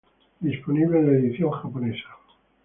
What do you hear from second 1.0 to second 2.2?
la edición japonesa